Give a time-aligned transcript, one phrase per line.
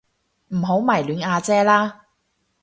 [0.47, 2.07] 唔好迷戀阿姐啦